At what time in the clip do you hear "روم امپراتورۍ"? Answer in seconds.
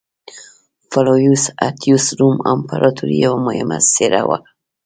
2.19-3.15